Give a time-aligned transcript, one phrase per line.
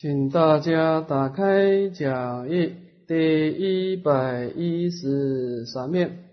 [0.00, 2.74] 请大家打开讲义
[3.06, 6.24] 第一百一十三面，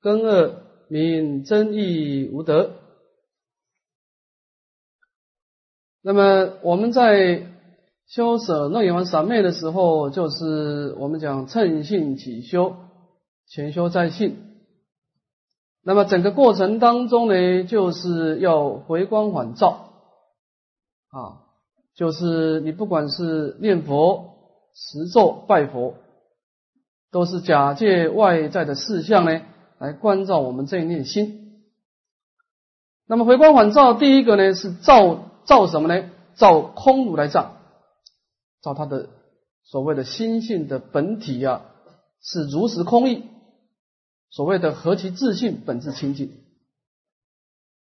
[0.00, 2.72] 根二名真义无德。
[6.02, 7.46] 那么我们在
[8.08, 12.74] 修舍那圆满三昧的时候，就是我们讲趁性起修，
[13.46, 14.36] 前修在性。
[15.84, 19.92] 那么整个过程当中呢，就是要回光返照
[21.10, 21.46] 啊。
[22.00, 24.30] 就是你不管是念佛、
[24.72, 25.96] 持咒、拜佛，
[27.10, 29.42] 都是假借外在的事项呢，
[29.78, 31.62] 来关照我们这一念心。
[33.06, 36.08] 那么回光返照，第一个呢是照照什么呢？
[36.36, 37.56] 照空如来藏，
[38.62, 39.10] 照他的
[39.62, 41.66] 所谓的心性的本体啊，
[42.22, 43.24] 是如实空义，
[44.30, 46.32] 所谓的何其自信，本质清净。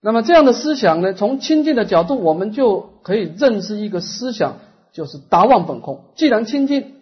[0.02, 4.58] 那么这样的思想呢，从清净的角度，我们就可以认识一个思想，
[4.92, 6.04] 就是达妄本空。
[6.14, 7.00] 既然清净，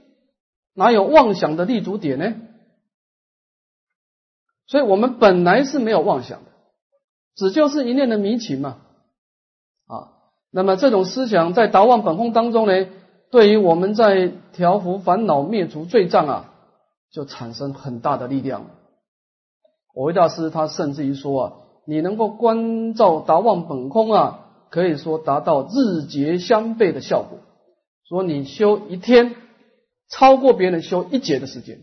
[0.75, 2.35] 哪有妄想的立足点呢？
[4.67, 6.51] 所以我们本来是没有妄想的，
[7.35, 8.79] 只就是一念的迷情嘛。
[9.87, 10.09] 啊，
[10.51, 12.87] 那么这种思想在达妄本空当中呢，
[13.31, 16.55] 对于我们在调伏烦恼、灭除罪障啊，
[17.11, 18.65] 就产生很大的力量。
[19.93, 21.53] 我维大师他甚至于说啊。
[21.87, 27.39] 你能够观照达望本空啊，可以说达到日劫相悖的效果。
[28.09, 29.35] 说你修一天，
[30.09, 31.81] 超过别人修一劫的时间，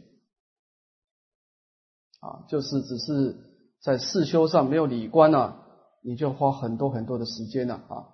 [2.20, 3.36] 啊，就是只是
[3.82, 5.66] 在四修上没有理观啊，
[6.04, 8.06] 你就花很多很多的时间了啊。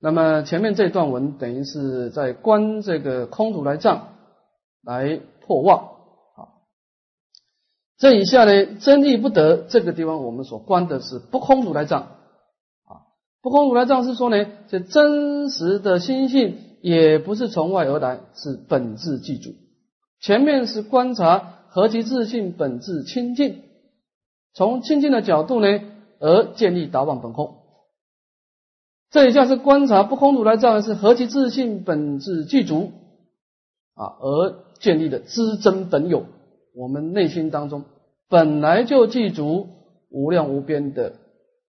[0.00, 4.08] 那么前面这段文等于是在观这个空如来藏
[4.82, 5.91] 来破妄。
[7.98, 13.06] 这以下呢，真义不得这个地方，我们所观的是不空如来藏啊。
[13.40, 19.50] 不空如来藏是说呢，这真实的心性也不是从外而来，是本质具足。
[20.20, 23.62] 前面是观察何其自信本质清净，
[24.52, 25.80] 从清净的角度呢，
[26.18, 27.58] 而建立达妄本空。
[29.10, 32.92] 这一下是观察不空如来藏是何其自信本质具足
[33.94, 36.24] 啊，而建立的知真本有。
[36.74, 37.84] 我们内心当中
[38.28, 39.68] 本来就具足
[40.10, 41.14] 无量无边的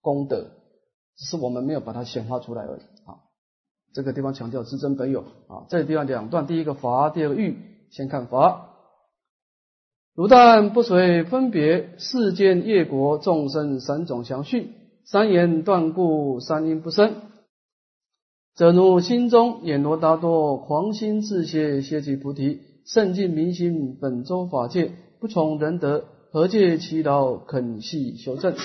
[0.00, 0.50] 功德，
[1.16, 3.20] 只是我们没有把它显化出来而已啊。
[3.92, 5.66] 这个地方强调自真本有啊。
[5.68, 7.56] 这个地方两段，第一个法，第二个欲。
[7.90, 8.70] 先看法，
[10.14, 14.70] 如但不随分别世间业果众生三种相续，
[15.04, 17.16] 三言断故，三因不生，
[18.54, 22.62] 则如心中眼罗达多狂心自歇，歇即菩提。
[22.84, 28.56] 圣境明心本周法界不从人德，何借其劳肯系修正？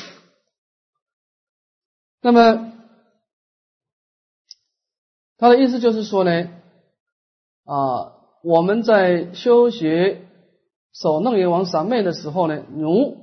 [2.22, 2.74] 那么
[5.38, 6.50] 他的意思就是说呢，
[7.64, 8.14] 啊，
[8.44, 10.28] 我们在修学
[10.94, 13.18] 守楞严王三昧的时候呢，奴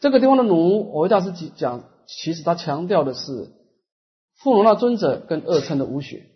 [0.00, 3.52] 这个地方的奴，我为大师讲，其实他强调的是
[4.34, 6.26] 富罗那尊者跟二乘的无学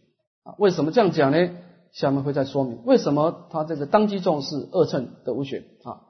[0.44, 1.50] 啊，为什么这样讲呢？
[1.96, 6.04] 下面会再说明为什么他这个当机重视二乘的无学啊？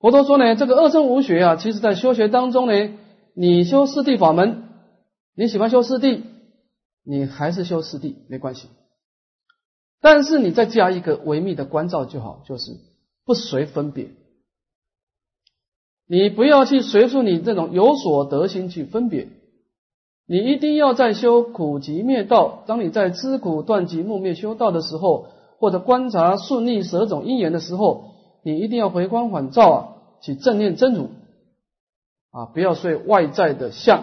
[0.00, 2.98] 佛陀说呢，这个二乘无学啊，其实在修学当中呢，
[3.32, 4.64] 你修四谛法门，
[5.36, 6.22] 你喜欢修四谛，
[7.04, 8.66] 你还是修四谛没关系，
[10.00, 12.72] 但是你再加一个维密的关照就好，就是
[13.24, 14.10] 不随分别，
[16.08, 19.28] 你不要去随顺你这种有所得心去分别。
[20.30, 25.28] 你一定要在修苦集灭道，当你在知苦断集灭灭修道的时候，
[25.58, 28.10] 或者观察顺利舍种因缘的时候，
[28.42, 29.88] 你一定要回光返照啊，
[30.20, 31.08] 去正念真如
[32.30, 34.00] 啊，不要随外在的相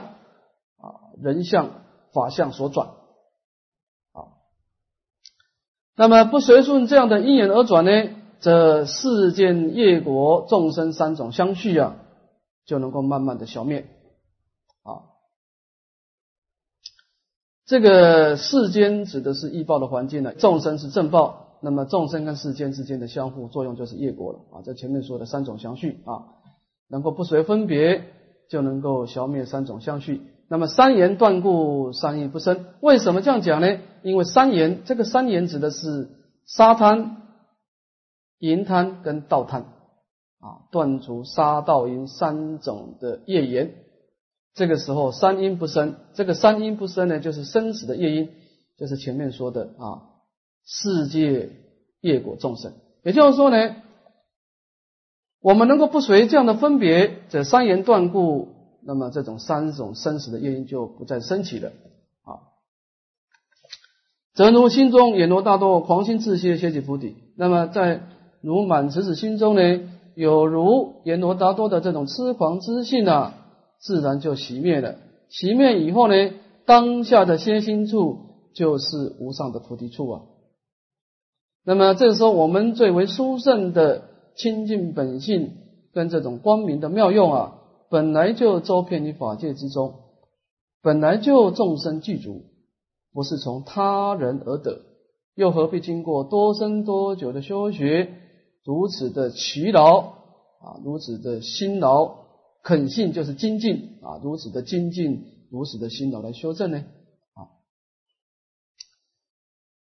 [0.78, 1.69] 啊人相
[2.12, 2.88] 法相所转
[4.12, 4.34] 啊。
[5.96, 7.92] 那么不随顺这样的因缘而转呢，
[8.40, 11.97] 这世间业果众生三种相续啊，
[12.66, 13.86] 就能够慢慢的消灭
[14.81, 15.13] 啊。
[17.66, 24.62] 这个世间指的是易报的环境呢，众生是正报，那么众生跟世间之间的相互作用就是业果了啊。
[24.63, 26.30] 这前面说的三种相续啊，
[26.88, 28.04] 能够不随分别，
[28.50, 30.22] 就能够消灭三种相续。
[30.48, 32.66] 那么三言断故，三义不生。
[32.81, 33.80] 为什么这样讲呢？
[34.04, 36.10] 因为三言，这个三言指的是
[36.45, 37.24] 沙滩、
[38.38, 39.62] 淫滩跟道滩
[40.39, 43.74] 啊，断除沙道淫三种的业言。
[44.56, 48.30] 这个时候三因不生，这个三因不生呢，就是生死的业因，
[48.78, 50.02] 就是前面说的啊，
[50.66, 51.50] 世界
[52.00, 52.74] 业果众生。
[53.04, 53.75] 也就是说呢，
[55.42, 58.48] 我们能够不随这样的分别，这三言断故，
[58.81, 61.69] 那么这种三种生死的业因就不再升起了
[62.24, 62.40] 啊。
[64.34, 67.16] 则如心中眼罗大多，狂心自歇，歇起菩提。
[67.36, 68.04] 那么在
[68.40, 69.81] 如满慈子心中呢，
[70.16, 73.44] 有如阎罗达多的这种痴狂之性啊，
[73.80, 74.95] 自然就熄灭了。
[75.30, 76.13] 熄灭以后呢，
[76.66, 78.19] 当下的歇心处
[78.54, 80.22] 就是无上的菩提处啊。
[81.63, 85.54] 那么这时候，我们最为殊胜的清净本性
[85.94, 89.95] 跟这种光明的妙用啊，本来就周遍于法界之中，
[90.83, 92.44] 本来就众生具足，
[93.13, 94.81] 不是从他人而得，
[95.33, 98.12] 又何必经过多生多久的修学？
[98.63, 102.25] 如此的勤劳啊，如此的辛劳，
[102.65, 106.79] 肯信就是精进啊，如此的精进，如此的辛劳来修正呢
[107.35, 107.53] 啊。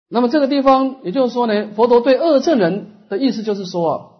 [0.07, 4.11] 那么这个地方，也就是说呢，佛陀对二乘人的意思就是说啊，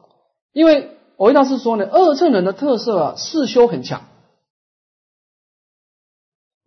[0.52, 4.06] 因为我维大师说呢，二乘人的特色啊，四修很强。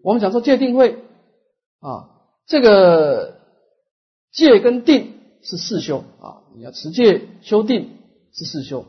[0.03, 1.05] 我们讲说戒定慧
[1.81, 2.09] 啊，
[2.47, 3.39] 这个
[4.33, 5.13] 戒跟定。
[5.45, 7.99] 是四修啊，你要持戒修定
[8.33, 8.87] 是四修，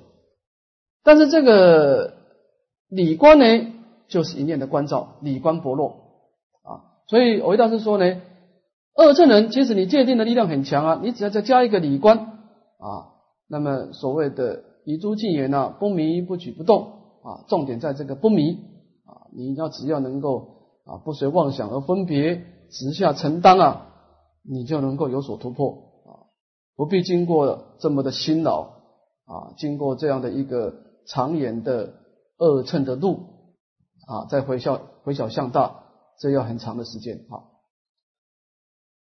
[1.01, 2.12] 但是这个
[2.94, 3.74] 理观呢，
[4.07, 5.90] 就是一念的关照，理观薄弱
[6.63, 8.22] 啊，所以维大师说呢，
[8.95, 13.10] 二乘人即使你戒定的力量很强啊，你只要再加一个理观啊，
[13.48, 16.84] 那么所谓的遗诸净言呐，不迷不举不动
[17.24, 18.54] 啊，重点在这个不迷
[19.06, 20.50] 啊，你要只要能够
[20.86, 23.88] 啊不随妄想而分别，直下承担啊，
[24.44, 25.69] 你就能够有所突破
[26.06, 26.30] 啊。
[26.75, 28.62] 不必经过这么的辛劳
[29.25, 30.74] 啊，经过这样的一个
[31.07, 31.94] 长远的
[32.38, 33.19] 二乘的路
[34.07, 35.83] 啊，再回小回小向大，
[36.19, 37.44] 这要很长的时间啊。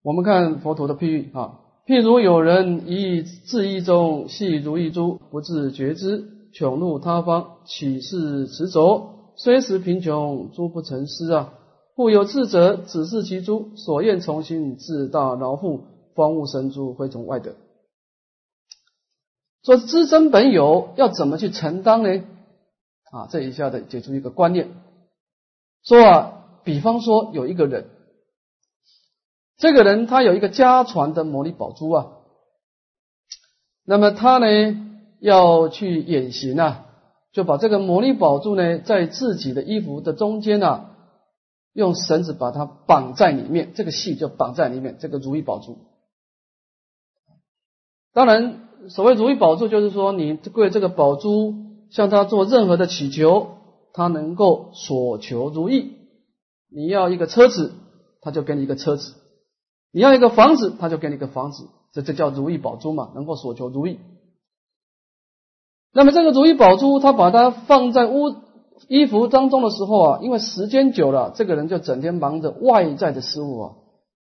[0.02, 9.34] 我们看佛陀的譬喻啊，譬如有人以自意中细如一珠，不自觉知，穷入他方，岂是持走？
[9.36, 11.54] 虽时贫穷，诸不成失啊。
[11.94, 15.84] 故有智者指示其诸所愿从心，自大饶富。
[16.14, 17.56] 方物神诸会从外得，
[19.62, 22.24] 说知真本有要怎么去承担呢？
[23.16, 24.68] 啊，这一下子解出一个观念，
[25.82, 27.88] 说啊，比方说有一个人，
[29.56, 32.08] 这个人他有一个家传的魔力宝珠啊，
[33.86, 34.46] 那么他呢
[35.18, 36.84] 要去远行啊，
[37.32, 40.90] 就把这个魔力宝珠呢在自己的衣服的中间啊，
[41.72, 45.78] 用绳子把它绑在里面，这个系就绑在里面，这个如意宝珠。
[48.12, 53.48] 当然，所谓如意宝珠，就是说你贵这个宝珠向他做任何的祈求，
[53.92, 55.92] 他能够所求如意。
[56.68, 57.72] 你要一个车子，
[58.20, 59.12] 他就给你一个车子；
[59.92, 61.68] 你要一个房子，他就给你一个房子。
[61.92, 63.98] 这这叫如意宝珠嘛，能够所求如意。
[65.92, 68.34] 那么这个如意宝珠，他把它放在屋
[68.88, 73.74] 衣服当中的时候啊，因为时间久了，这个人就整天忙着外在的事物啊，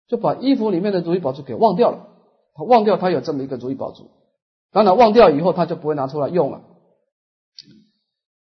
[0.08, 2.10] 就把衣服里面的如意宝珠给忘掉了。
[2.54, 4.04] 他忘掉他有这么一个如意宝珠，
[4.72, 6.62] 当然忘掉以后他就不会拿出来用了。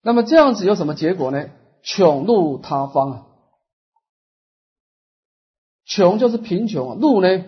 [0.02, 1.50] 那么这样子有什么结果呢？
[1.82, 3.26] 穷路他方啊，
[5.84, 7.44] 穷就是贫穷啊，入呢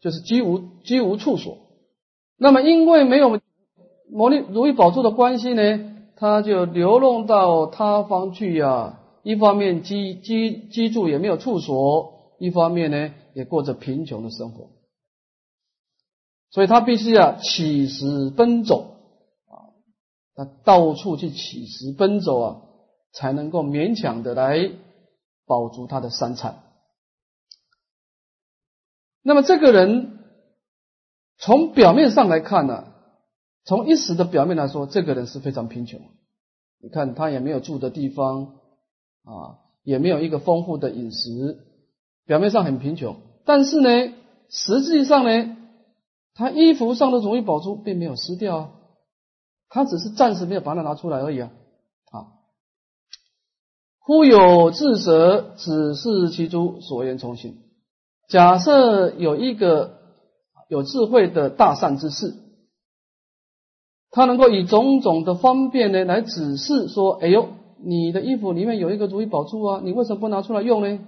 [0.00, 1.58] 就是居无居无处所。
[2.36, 3.40] 那么因为没有
[4.10, 8.98] 魔力如意宝珠的关系呢，他就流落到他方去呀。
[9.22, 14.70] 一方面居居居住也没有处所，一方面呢也过着贫穷的生活。
[16.50, 18.91] 所以他必须要起食奔走，
[20.44, 22.62] 他到处去乞食奔走啊，
[23.12, 24.70] 才能够勉强的来
[25.46, 26.62] 保足他的三餐。
[29.22, 30.18] 那么这个人
[31.38, 32.92] 从表面上来看呢，
[33.64, 36.00] 从一时的表面来说，这个人是非常贫穷。
[36.80, 38.56] 你看他也没有住的地方
[39.22, 41.58] 啊，也没有一个丰富的饮食，
[42.26, 43.16] 表面上很贫穷。
[43.44, 44.14] 但是呢，
[44.48, 45.56] 实际上呢？
[46.34, 48.70] 他衣服上的如意宝珠并没有失掉啊，
[49.74, 51.50] 他只是暂时没有把它拿出来而已啊。
[52.10, 52.28] 啊，
[53.98, 57.56] 忽有智者指示其诸所言从心。
[58.28, 59.98] 假设有一个
[60.68, 62.34] 有智慧的大善之士，
[64.10, 67.48] 他能够以种种的方便呢来指示说：“哎呦，
[67.82, 70.98] 你的衣服里面有一个如意宝珠啊，你为什么不拿出来用呢？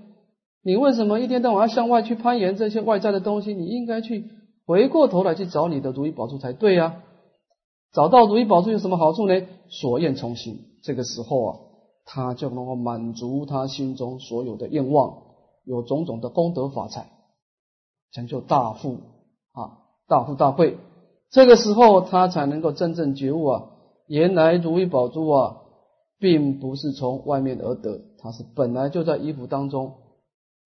[0.62, 3.52] 你为什么一天到晚要向外去攀岩这些外在的东西？
[3.52, 4.25] 你应该去。”
[4.66, 7.02] 回过头来去找你的如意宝珠才对呀！
[7.94, 9.46] 找到如意宝珠有什么好处呢？
[9.68, 11.58] 所愿从心，这个时候啊，
[12.04, 15.22] 他就能够满足他心中所有的愿望，
[15.64, 17.10] 有种种的功德法财，
[18.10, 18.98] 成就大富
[19.52, 20.76] 啊，大富大贵。
[21.30, 23.70] 这个时候他才能够真正觉悟啊，
[24.08, 25.62] 原来如意宝珠啊，
[26.18, 29.94] 并不是从外面而得，它是本来就在衣服当中，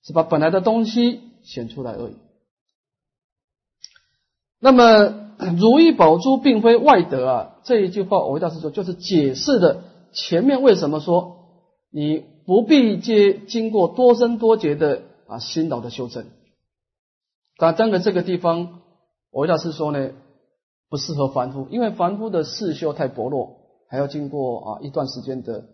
[0.02, 2.16] 是把本来的东西显出来而已。
[4.60, 11.36] 那么如意宝珠并非外得啊，这一句话我大师说就是解释的前面为什么说
[11.90, 16.26] 你不必接经过多生多劫的啊辛劳的修正。
[17.56, 18.80] 但这个这个地方，
[19.30, 20.10] 我大师说呢，
[20.88, 23.56] 不适合凡夫，因为凡夫的世修太薄弱，
[23.88, 25.64] 还要经过啊一段时间的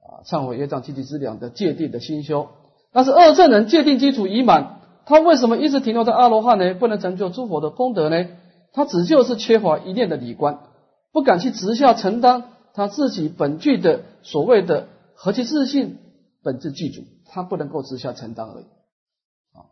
[0.00, 2.48] 啊忏悔业障、积极资粮的界定的心修。
[2.92, 6.74] 但是二圣人界定基础已满，他为什么一直停留在阿罗汉呢？
[6.74, 8.26] 不能成就诸佛的功德呢？
[8.72, 10.60] 他只就是缺乏一念的理观，
[11.12, 15.98] 不敢去直下承担他自己本具的所谓的何其自信
[16.42, 18.64] 本质具足，他不能够直下承担而已。
[19.52, 19.66] 啊。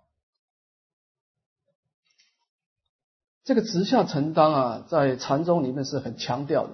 [3.44, 6.72] 这个直下承担啊，在禅宗里面是很强调的，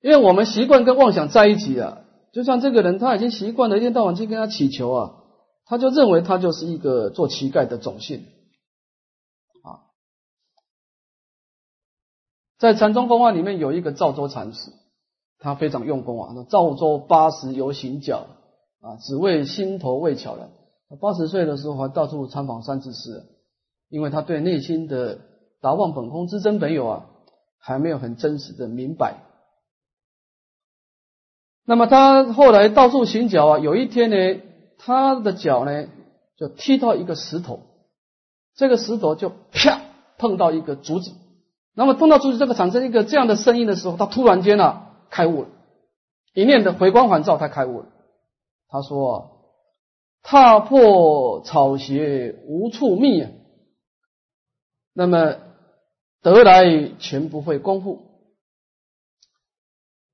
[0.00, 2.00] 因为我们习惯跟妄想在一起啊，
[2.32, 5.14] 就像这个人他已经习惯了，一天到晚去跟他祈求啊，
[5.66, 8.26] 他就认为他就是一个做乞丐的种姓。
[12.58, 14.72] 在禅宗公案里面有一个赵州禅师，
[15.38, 18.26] 他非常用功啊，说赵州八十游行脚
[18.80, 20.50] 啊，只为心头未巧人。
[21.00, 23.26] 八十岁的时候还到处参访三智寺，
[23.88, 25.20] 因为他对内心的
[25.60, 27.06] 达望本空之真本有啊，
[27.58, 29.18] 还没有很真实的明白。
[31.64, 34.40] 那么他后来到处行脚啊，有一天呢，
[34.78, 35.86] 他的脚呢
[36.36, 37.60] 就踢到一个石头，
[38.56, 39.82] 这个石头就啪
[40.16, 41.12] 碰到一个竹子，
[41.78, 45.48] 那么碰到竹子这个产生一个这样的声音的时候，他突然间啊开悟了，
[46.34, 47.86] 一念的回光返照，他开悟了。
[48.68, 49.36] 他说。
[50.20, 53.30] 踏破草鞋无处觅啊，
[54.92, 55.36] 那么
[56.20, 58.02] 得来全不费功夫。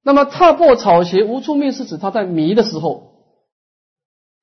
[0.02, 3.40] 那么踏破草鞋无处觅是指他在迷的时候，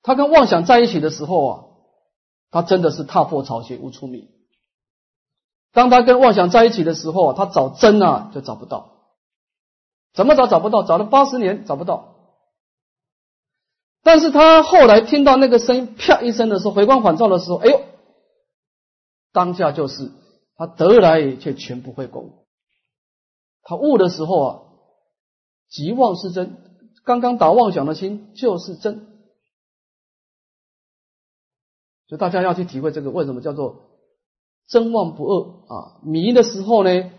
[0.01, 1.63] 他跟妄想在一起的时候啊，
[2.50, 4.31] 他真的是踏破草鞋无处觅。
[5.74, 9.08] 当他跟妄想在一起的时候，他找真啊就找不到，
[10.13, 10.84] 怎么找找不到？
[10.84, 12.16] 找了八十年找不到。
[14.04, 17.82] 但是他后来听到那个声音，啪一声的时候，回光返照的时候，哎呦，
[19.32, 20.12] 当下就是
[20.58, 22.46] 他得来却全不会功。
[23.62, 24.60] 他悟的时候啊，
[25.70, 26.58] 即妄是真，
[27.06, 29.08] 刚刚打妄想的心就是真。
[32.08, 33.91] 所以大家要去体会这个为什么叫做
[34.72, 36.00] 真妄不二啊？
[36.01, 37.12] 迷的时候呢，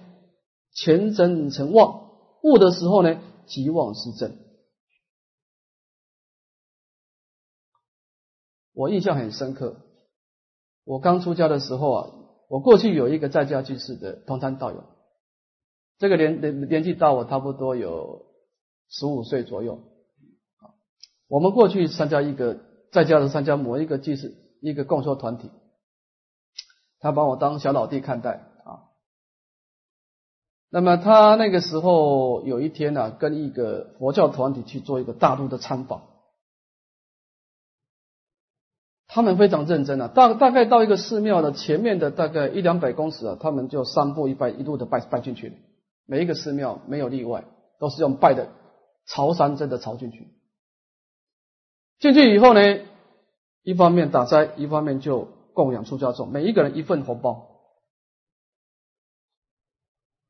[0.72, 2.08] 前真成妄；
[2.42, 4.38] 悟的时候呢，即妄是真。
[8.72, 9.76] 我印象很深刻，
[10.84, 12.10] 我刚出家的时候啊，
[12.48, 14.84] 我过去有一个在家居士的同参道友，
[15.98, 18.24] 这个年年年纪大我差不多有
[18.88, 19.78] 十五岁左右。
[21.28, 22.60] 我们过去参加一个
[22.92, 25.50] 在家的参加某一个居士一个共修团体，
[27.02, 28.88] 他把我当小老弟看待啊。
[30.70, 36.04] 那么他那个时候有一天呢，跟一个佛教团体去做一个大陆的参访。
[39.08, 45.52] 他们非常认真啊，大大概到一个寺庙的前面的大概一两百公尺啊，他们就三步一拜一路的拜拜进去，
[46.06, 47.44] 每一个寺庙没有例外，
[47.78, 48.48] 都是用拜的
[49.06, 50.28] 朝山真的朝进去。
[51.98, 52.60] 进去以后呢，
[53.62, 57.48] 一方面打斋，一方面就供养出家众，每一个人一份红包。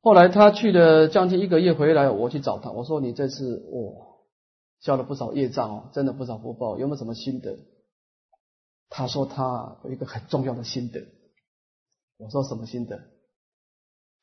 [0.01, 4.19] 后来他去了将近一个月回来，我去找他，我说你这次哦
[4.81, 7.57] 交了不少业障哦，真的不少福报，有没有什么心得？
[8.89, 11.07] 他说他有一个很重要的心得，
[12.17, 13.01] 我说什么心得？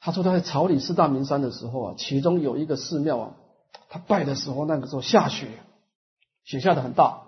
[0.01, 3.37] 他说他在草里四大名山的时候啊，其中有一个寺庙啊，
[3.89, 5.49] 他拜的时候那个时候下雪，
[6.45, 7.27] 雪下的很大，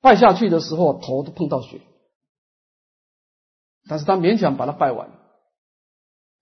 [0.00, 1.80] 拜下去的时候头都碰到雪，
[3.88, 5.08] 但是他勉强把它拜完，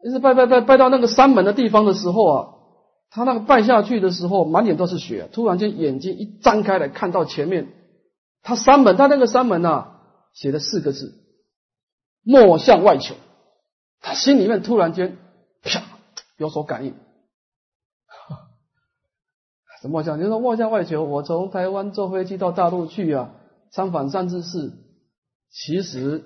[0.05, 2.49] 一直拜拜拜拜到那个山门的地方的时候啊，
[3.11, 7.69] 他那个拜下去的时候满脸都是血，突然间眼睛一张开来看到前面，
[8.43, 9.93] 他山门他那个山门呐。
[10.37, 11.15] 写了四个字
[12.23, 13.15] ：“莫向外求。”
[14.05, 15.17] 他心里面突然间
[15.62, 15.81] 啪
[16.37, 16.93] 有所感应。
[19.81, 20.21] 什么向？
[20.21, 21.05] 你说莫向外求？
[21.05, 23.31] 我从台湾坐飞机到大陆去啊，
[23.73, 24.75] 参访三智寺，
[25.50, 26.23] 其实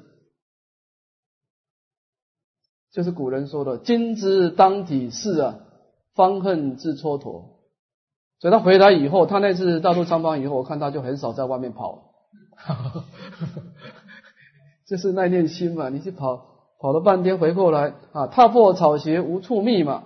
[2.92, 5.58] 就是古人说的“金之当体是啊，
[6.14, 7.44] 方恨自蹉跎”。
[8.40, 12.10] 所以他回来以后，他那次大陆参访以后，我看他就很少在外面跑。
[14.88, 16.42] 就是那念心嘛，你去跑
[16.80, 20.04] 跑了半天回过来啊，踏破草鞋无处觅嘛，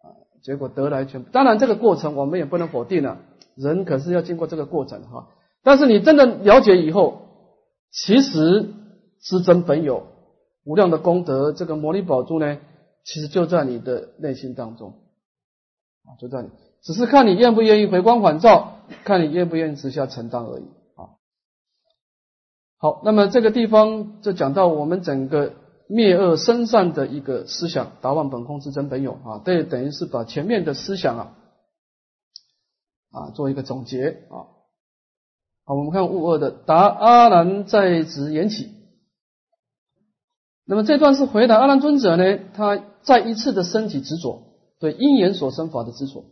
[0.00, 1.24] 啊，结果得来全。
[1.24, 3.18] 当然这个过程我们也不能否定了，
[3.54, 5.28] 人可是要经过这个过程哈。
[5.62, 7.22] 但是你真的了解以后，
[7.90, 8.72] 其实
[9.20, 10.06] 是真本有
[10.66, 12.58] 无量的功德，这个摩尼宝珠呢，
[13.04, 14.94] 其实就在你的内心当中
[16.04, 16.48] 啊，就在你，
[16.82, 20.64] 只是看你愿不愿意回光返照，看你愿不愿意直下承担而已
[20.96, 21.14] 啊。
[22.78, 25.52] 好，那么这个地方就讲到我们整个
[25.88, 31.36] 灭恶生善的一个思想，达万本空之真本有啊，这等于是把前面的思想啊
[33.12, 34.50] 啊做一个总结啊。
[35.64, 38.74] 好，我们看物二的答阿难在职言起。
[40.68, 44.42] 那么这段是回答阿难尊者呢，他再一次的升起执着，
[44.80, 46.24] 对因缘所生法的执着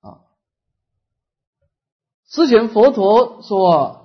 [0.00, 0.22] 啊。
[2.30, 4.02] 之前佛陀说啊，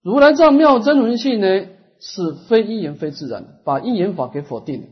[0.00, 1.66] 如来藏妙真如性呢
[2.00, 4.88] 是非因缘非自然，把因缘法给否定了。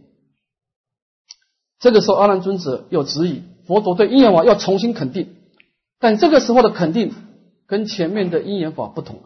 [1.78, 5.34] 这个时候阿难尊者又质疑佛陀对因缘法要重新肯定，
[5.98, 7.14] 但这个时候的肯定
[7.66, 9.20] 跟前面的因缘法不同。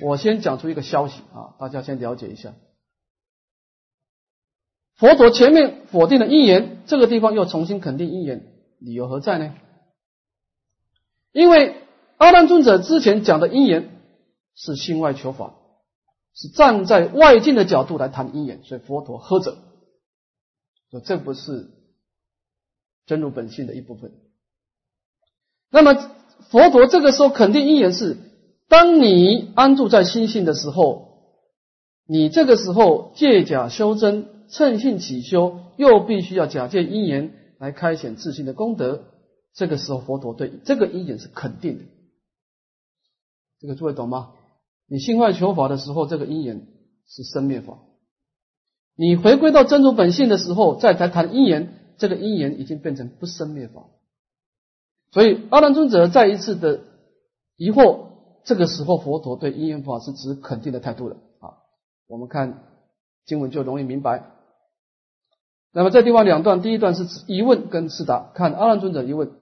[0.00, 2.54] 我先讲出一个消息啊，大家先了解一下。
[4.98, 9.54] 佛陀前面否定了因缘，这个地方又重新肯定因缘，理由何在呢？
[11.30, 11.76] 因为
[12.16, 13.90] 阿难尊者之前讲的因缘
[14.56, 15.54] 是心外求法，
[16.34, 19.58] 是站在外境的角度来谈因缘，所以佛陀喝着，
[20.90, 21.70] 说这不是
[23.06, 24.12] 真如本性的一部分。
[25.70, 25.94] 那么
[26.50, 28.16] 佛陀这个时候肯定因缘是，
[28.68, 31.36] 当你安住在心性的时候，
[32.04, 34.37] 你这个时候借假修真。
[34.50, 39.04] 趁性起修，又必须要假借因缘来开显自信的功德。
[39.54, 41.84] 这个时候，佛陀对这个因缘是肯定的。
[43.60, 44.32] 这个诸位懂吗？
[44.86, 46.66] 你心外求法的时候，这个因缘
[47.06, 47.78] 是生灭法；
[48.94, 53.86] 你回归到真如本性的时候，再来谈因缘，这个因缘已经变成不生灭法。
[55.10, 56.84] 所以，阿难尊者再一次的
[57.56, 58.06] 疑惑。
[58.44, 61.16] 这个时候，佛陀对因缘法是持肯定的态度了。
[61.40, 61.58] 啊，
[62.06, 62.64] 我们看
[63.26, 64.37] 经文就容易明白。
[65.72, 68.30] 那么这地方两段，第一段是疑问跟释答。
[68.34, 69.32] 看阿难尊者疑问：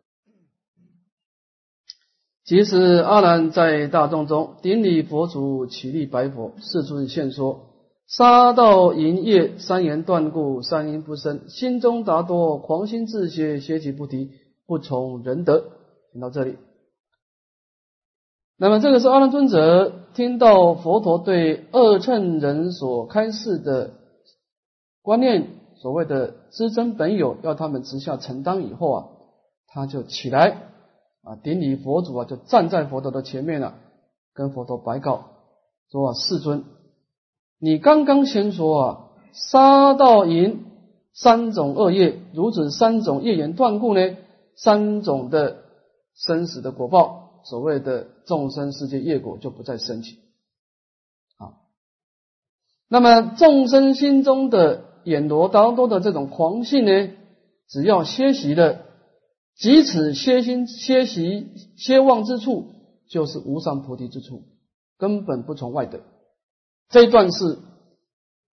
[2.45, 7.71] 即使阿难在大众中顶礼佛祖，起立白佛，世尊现说：
[8.07, 14.33] 杀道淫业三言断故，三因不生，心中达多狂心自歇，歇即不提，
[14.67, 15.65] 不从仁德。
[16.13, 16.57] 听到这里，
[18.59, 23.93] 那么这个是阿难尊者听到佛陀对二乘人所开示的
[25.03, 25.56] 观念。
[25.79, 29.09] 所谓的知真本有，要他们直下承担以后啊，
[29.67, 30.73] 他就起来
[31.23, 33.75] 啊，顶礼佛祖啊，就站在佛陀的前面了，
[34.33, 35.25] 跟佛陀白告
[35.91, 36.65] 说啊：“世尊，
[37.59, 40.65] 你刚刚先说啊，杀盗淫
[41.13, 44.17] 三种恶业，如此三种业缘断故呢，
[44.57, 45.59] 三种的
[46.15, 50.19] 生死的果报，所谓的众生世界业果就不再升起
[51.37, 51.61] 啊。
[52.89, 57.11] 那么众生心中的。”眼罗当中的这种狂性呢，
[57.69, 58.81] 只要歇息的，
[59.55, 62.73] 即此歇心、歇息、歇望之处，
[63.09, 64.43] 就是无上菩提之处，
[64.99, 66.01] 根本不从外得。
[66.89, 67.59] 这一段是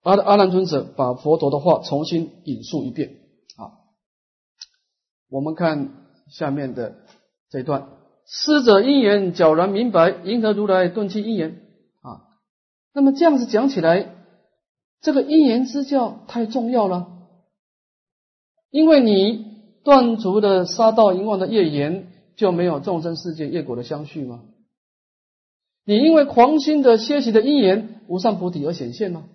[0.03, 3.15] 阿阿难尊者把佛陀的话重新引述一遍
[3.57, 3.73] 啊。
[5.31, 5.89] 我们看
[6.29, 6.97] 下面的
[7.49, 7.89] 这一段：
[8.27, 11.61] 师者因缘皎然明白，银河如来顿其因缘
[12.03, 12.21] 啊。
[12.93, 14.17] 那么这样子讲起来。
[15.03, 17.09] 这个因缘之教太重要了，
[18.71, 19.45] 因为你
[19.83, 24.39] 断除的杀盗淫妄的业缘，就没有众生世界业果的相续吗？
[25.85, 29.25] 你因为狂心的歇息的因缘无上菩提而显现吗？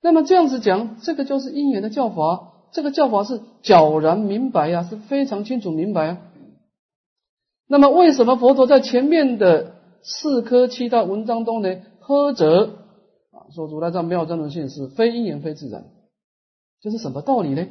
[0.00, 6.18] 那么这样子讲，这个就是因缘的教法，这个教法是皎然明白呀，是非常清楚明白啊。
[7.68, 11.82] 那么为什么佛陀在前面的四科七大文章中呢？
[12.00, 12.78] 呵责。
[13.52, 15.84] 说如来藏妙真如性是非因缘非自然，
[16.80, 17.66] 这是什么道理呢？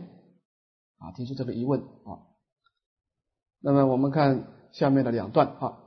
[1.00, 2.28] 啊，提出这个疑问啊。
[3.62, 5.78] 那么我们看下面的两段啊。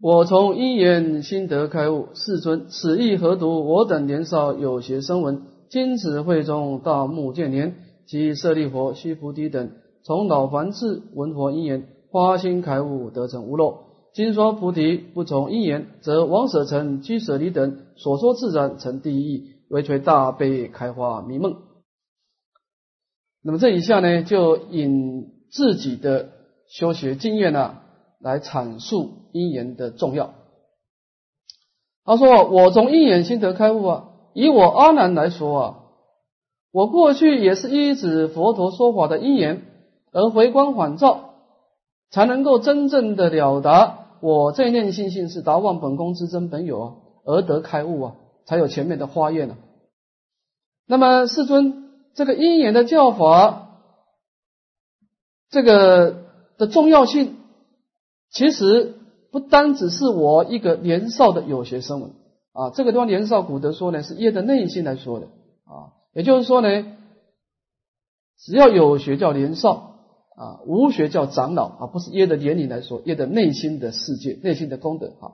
[0.00, 3.64] 我从因缘心得开悟，世尊此意何读？
[3.64, 9.72] 我等年少有学声闻，今此会中大目见年及舍利佛、须菩提等，
[10.04, 13.86] 从老凡智闻佛因缘，花心开悟，得成无漏。
[14.16, 21.58] 今说菩提不从因缘，则王舍城、居舍离等所说自然成第一义，为垂大悲开花迷梦。
[23.42, 26.30] 那么这一下呢，就引自己的
[26.66, 27.76] 修学经验呢，
[28.18, 30.32] 来阐述因缘的重要。
[32.06, 35.78] 他说：“我从因缘心得开悟啊，以我阿难来说啊，
[36.72, 39.66] 我过去也是依止佛陀说法的因缘
[40.10, 41.34] 而回光返照，
[42.10, 49.56] 才能够真正的了达。”我这念心性是达万本宫之真本有啊，而得开悟啊，才有前面的花叶呢。
[50.84, 53.68] 那么世尊这个因缘的教法，
[55.48, 56.24] 这个
[56.58, 57.36] 的重要性，
[58.32, 58.96] 其实
[59.30, 62.10] 不单只是我一个年少的有学生闻
[62.52, 65.26] 啊，这个地方年少古德说呢，是业的内心来说的
[65.66, 66.96] 啊，也就是说呢，
[68.40, 69.95] 只要有学叫年少。
[70.36, 75.32] 啊，无学叫长老啊，不是耶的年龄来说，耶的内心的世界、内心的功德啊。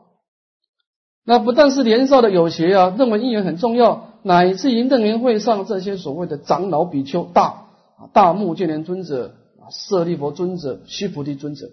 [1.24, 7.66] 那不但是年少的有学啊，认为因缘很重要，乃至于楞严会上这些所谓的长老比丘、大
[7.98, 11.70] 啊大目犍连尊者啊、舍利弗尊者、须菩提尊者，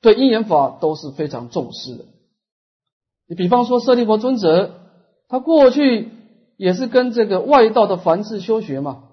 [0.00, 2.04] 对因缘法都是非常重视的。
[3.28, 4.72] 你比方说舍利弗尊者，
[5.28, 6.08] 他过去
[6.56, 9.04] 也是跟这个外道的凡世修学嘛。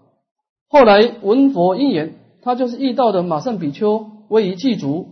[0.70, 5.08] 后来闻佛因缘，他就是遇到的马胜比丘威仪祭祖。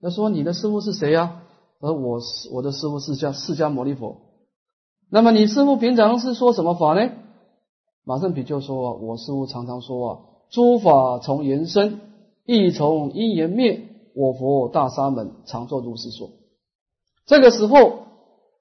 [0.00, 1.40] 他说：“你的师傅是谁呀？”
[1.80, 4.16] 而我是我的师傅是叫释迦牟尼佛。
[5.10, 7.10] 那么你师傅平常是说什么法呢？
[8.04, 10.18] 马胜比丘说：“我师傅常常说啊，
[10.50, 12.00] 诸法从缘生，
[12.44, 13.84] 亦从因缘灭。
[14.14, 16.30] 我佛大沙门常作如是说。”
[17.26, 18.06] 这个时候，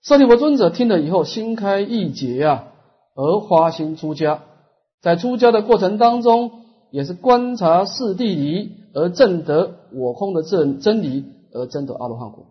[0.02, 2.68] 舍利弗尊者听了以后，心开意解呀，
[3.16, 4.44] 而发心出家。
[5.02, 12.46] 在出家的过程当中，也是观察四谛理而证得我空的真真理，而证得阿罗汉果。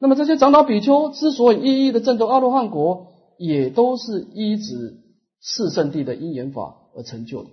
[0.00, 4.96] 那么这些长老比丘之所以一一的证得阿罗汉果，也都是依止
[5.40, 7.50] 四圣地的因缘法而成就的。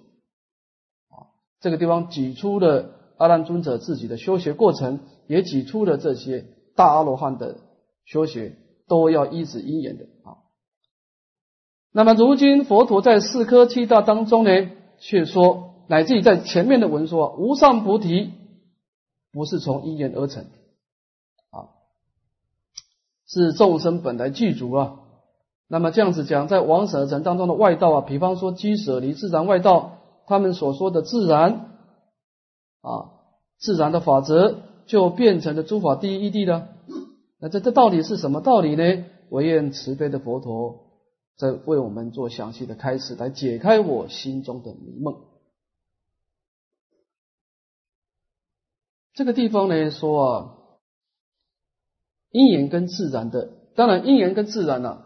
[1.10, 7.58] 啊，这个地方举出了阿难尊者自己的修学过程，也举出了这些大阿罗汉的
[8.05, 8.55] 修学
[8.88, 10.05] 都要依止因缘的。
[11.97, 18.34] 那么如今佛陀在四科七大当中呢，却说乃至于在前面的文说，无上菩提
[19.31, 20.43] 不是从因缘而成，
[21.51, 21.71] 啊，
[23.25, 24.95] 是众生本来具足啊。
[25.69, 31.77] 那么这样子讲，在王舍城当中的外道啊，比方说居舍离自然外道，他们所说的自然
[32.81, 33.15] 啊，
[33.58, 36.67] 自然的法则就变成了诸法第一义谛了。
[37.39, 39.05] 那这这到底是什么道理呢？
[39.29, 40.85] 唯愿慈悲的佛陀。
[41.38, 45.26] 在为我们做详细的开始，来解开我心中的迷梦。
[49.13, 50.56] 这个地方呢，说啊，
[52.32, 55.06] 因缘跟自然的，当然因缘跟自然呢，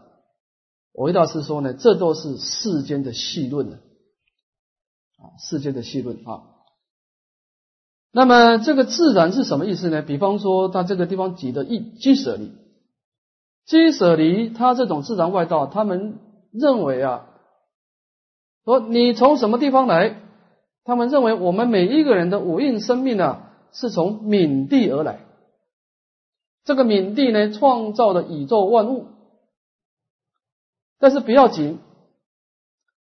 [0.92, 6.46] 我回答是说呢，这都是世间的细论了，啊，世间的细论啊。
[8.12, 10.02] 那么这个自然是什么意思呢？
[10.02, 12.52] 比方说，他这个地方举的一居舍利。
[13.70, 16.18] 基舍离他这种自然外道，他们
[16.50, 17.28] 认为啊，
[18.64, 20.16] 说你从什么地方来？
[20.82, 25.20] 他们认为我们每一个人的五蕴生命啊，是从冥地而来。
[26.64, 29.06] 这个冥地呢，创造了宇宙万物。
[30.98, 31.78] 但是不要紧，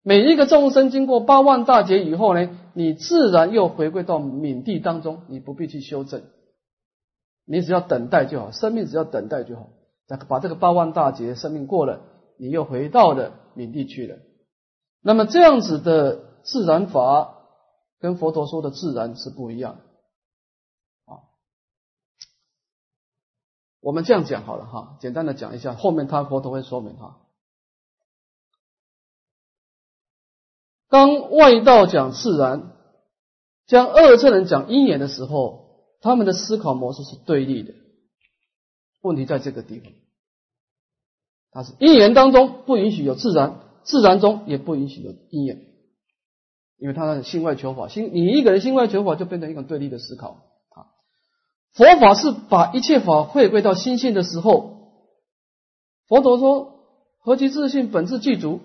[0.01, 6.23] 每一个众生经过八万大劫以后呢，你自然又回归到冥地当中，你不必去修正，
[7.45, 9.69] 你只要等待就好，生命只要等待就好。
[10.07, 12.01] 再把这个八万大劫生命过了，
[12.37, 14.17] 你又回到了冥地去了。
[15.01, 17.37] 那么这样子的自然法，
[17.99, 21.27] 跟佛陀说的自然是不一样的啊。
[23.81, 27.19] 我们这样讲好了哈，简单的讲一下，后面他佛陀会说明哈。
[30.89, 32.71] 当外道讲自然，
[33.65, 37.73] 将二乘人讲因缘的时候，他们的思考模式是对立的。
[39.01, 39.91] 问题在这个地方，
[41.51, 45.62] 它是因缘当中不允许有自然，自然中也不允许有因缘，
[46.77, 50.91] 因为它是心外求法，心你一个人心外求法就变成一种对立的思考啊。
[51.73, 55.03] 佛法是把一切法回归到心性的时候，
[56.07, 56.79] 佛陀说
[57.19, 58.60] 何其自信，本质具足，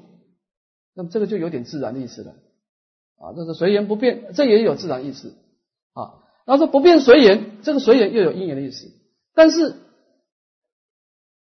[0.95, 2.33] 那么这个就有点自然的意思了
[3.16, 5.37] 啊，这是随缘不变，这也有自然意思
[5.92, 6.25] 啊。
[6.47, 8.90] 然后说不变随缘，这个随缘又有因缘的意思，
[9.35, 9.77] 但是。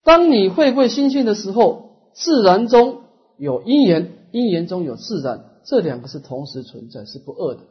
[0.06, 3.02] 当你会会心性的时候，自然中
[3.36, 7.62] 有因缘，因缘中有自然，这两个是同时存在，是不二的，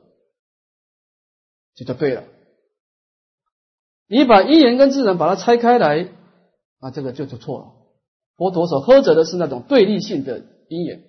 [1.76, 2.24] 这就对了。
[4.10, 6.10] 你把因缘跟自然把它拆开来，
[6.82, 7.68] 啊，这个就就错了。
[8.36, 11.04] 佛陀所呵责的是那种对立性的因缘，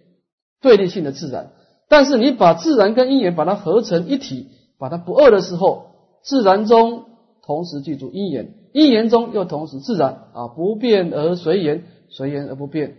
[0.60, 1.52] 对立性的自然。
[1.88, 4.46] 但是你把自然跟因缘把它合成一体，
[4.78, 7.04] 把它不二的时候，自然中
[7.42, 8.54] 同时记住因缘。
[8.76, 12.98] 因缘中又同时自然啊，不变而随缘，随缘而不变，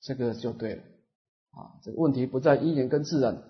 [0.00, 0.82] 这个就对了
[1.50, 1.74] 啊。
[1.82, 3.42] 这个问题不在因缘跟自然，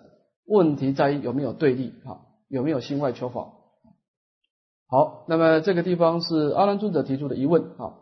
[0.47, 3.53] 问题在于有没有对立啊，有没有心外求法。
[4.87, 7.99] 好，那么这个地方是阿难尊者提出的疑问啊。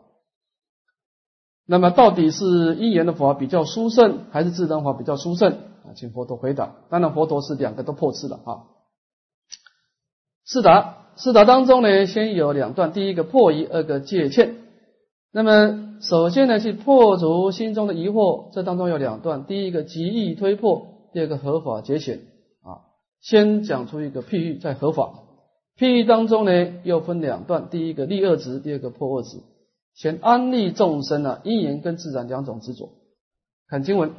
[1.66, 5.52] 那么到底是因缘的法比较殊胜，还是自然法比较殊胜
[5.84, 5.92] 啊？
[5.94, 6.74] 请佛陀回答。
[6.88, 8.64] 当然，佛陀是两个都破斥了啊。
[10.46, 14.54] 是的，四答当中呢，先有两段，第一个破疑，二个借欠。
[15.32, 22.20] 那么首先呢，去破除心中的疑惑，这当中有两段，第一个极易推破，第二个合法节选
[22.62, 22.86] 啊。
[23.20, 25.24] 先讲出一个譬喻，在合法
[25.76, 29.38] 譬喻当中呢，又分两段，第一个立二执，第二个破二执。
[29.94, 32.90] 先安利众生啊，因缘跟自然两种执着。
[33.66, 34.12] 看经文，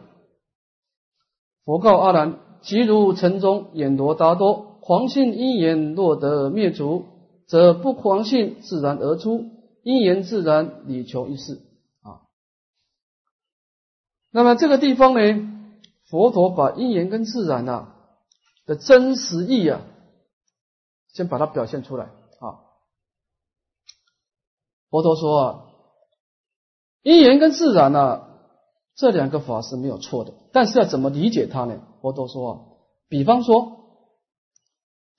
[1.64, 4.66] 佛告阿难：即如城中眼罗达多。
[4.82, 7.06] 狂性因缘若得灭除，
[7.48, 9.46] 则不狂性自然而出，
[9.84, 11.62] 因缘自然理求一事
[12.02, 12.22] 啊。
[14.32, 15.72] 那么这个地方呢，
[16.10, 17.94] 佛陀把因缘跟自然呐
[18.66, 19.82] 的真实意啊，
[21.14, 22.62] 先把它表现出来啊。
[24.90, 25.66] 佛陀说啊，
[27.04, 28.28] 因缘跟自然呢
[28.96, 31.82] 这两个法是没有错的，但是要怎么理解它呢？
[32.02, 32.60] 佛陀说啊，
[33.08, 33.79] 比方说。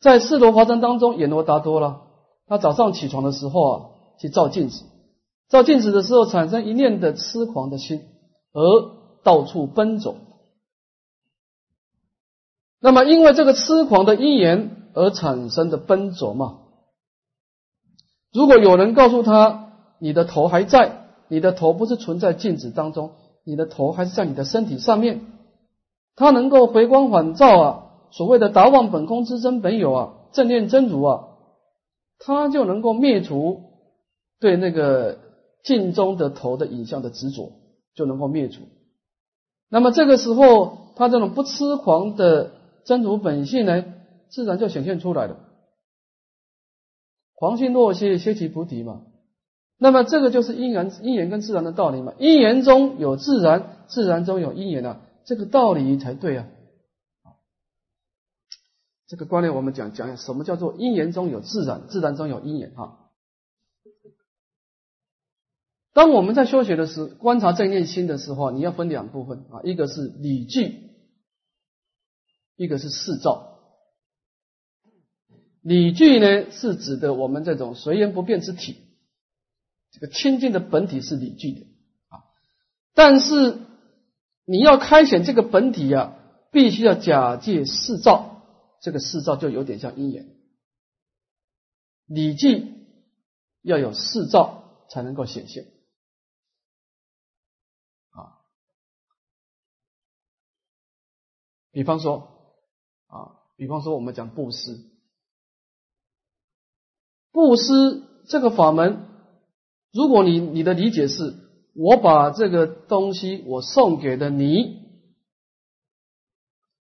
[0.01, 2.03] 在四罗华灯当中，阎罗达多了。
[2.47, 3.85] 他早上起床的时候啊，
[4.19, 4.85] 去照镜子，
[5.49, 8.03] 照镜子的时候产生一念的痴狂的心，
[8.53, 8.61] 而
[9.23, 10.17] 到处奔走。
[12.81, 16.61] 那么，因为这个痴狂的因缘而产生的奔走嘛。
[18.33, 23.13] 如果有人告诉他，你的头还在，你的头不是存在镜子当中，
[23.45, 25.27] 你的头还是在你的身体上面，
[26.17, 27.87] 他能够回光返照啊。
[28.11, 31.29] 所谓的达望本空之真本有啊，正念真如啊，
[32.19, 33.63] 他就能够灭除
[34.41, 35.19] 对那个
[35.63, 37.53] 镜中的头的影像的执着，
[37.95, 38.63] 就能够灭除。
[39.69, 42.53] 那么这个时候，他这种不痴狂的
[42.85, 43.85] 真如本性呢，
[44.29, 45.37] 自然就显现出来了。
[47.35, 49.03] 狂性若歇，歇其菩提嘛。
[49.79, 52.13] 那么这个就是因缘因缘跟自然的道理嘛。
[52.19, 56.47] 因缘中有自然，自然中有因缘啊，这个道理才对啊。
[59.11, 63.11] 这个观念我们讲讲什么叫做因缘中有自然，自然中有因缘哈。
[65.93, 70.93] 当我们在修学的时候观察正念心的时候，你要分两部分啊，一个是理具，
[72.55, 73.59] 一个是事照。
[75.61, 78.77] 理具呢是指的我们这种随缘不变之体，
[79.91, 81.63] 这个清净的本体是理具的
[82.11, 82.23] 啊。
[82.95, 83.59] 但是
[84.45, 86.17] 你要开显这个本体啊，
[86.53, 88.30] 必须要假借事照。
[88.81, 90.35] 这个四照就有点像因缘，
[92.07, 92.87] 礼记
[93.61, 95.67] 要有四照才能够显现
[98.11, 98.41] 啊。
[101.71, 102.57] 比方说
[103.07, 104.81] 啊，比方说我们讲布施，
[107.33, 107.63] 布施
[108.29, 109.07] 这个法门，
[109.93, 111.37] 如果你你的理解是，
[111.75, 114.80] 我把这个东西我送给了你。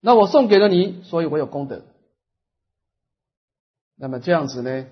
[0.00, 1.82] 那我送给了你，所以我有功德。
[3.96, 4.86] 那么这样子呢，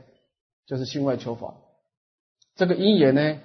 [0.66, 1.55] 就是心外求法。
[2.57, 3.38] 这个因缘呢，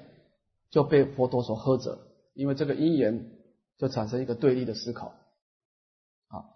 [0.71, 1.99] 就被佛陀所呵责，
[2.33, 3.29] 因为这个因缘
[3.77, 5.13] 就产生一个对立的思考。
[6.29, 6.49] 啊，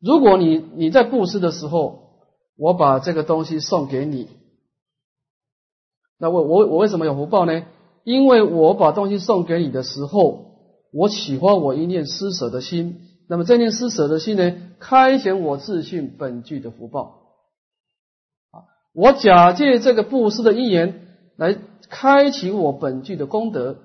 [0.00, 4.28] 如果你你在布施的时候，我把这个东西送给你，
[6.18, 7.64] 那我我我为什么有福报呢？
[8.02, 10.56] 因为我把东西送给你的时候，
[10.92, 13.04] 我启发我一念施舍的心。
[13.30, 17.34] 那么这念施舍的心呢，开显我自信本具的福报，
[18.50, 18.64] 啊，
[18.94, 21.58] 我假借这个布施的因缘来
[21.90, 23.76] 开启我本具的功德。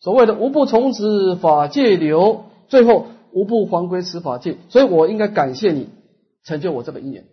[0.00, 5.88] 所谓的无不从此法界流，最后无不还归此法界，所以我应该感谢你
[6.42, 7.26] 成就我这个因缘